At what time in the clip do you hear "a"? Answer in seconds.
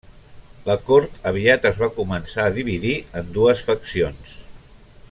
2.47-2.55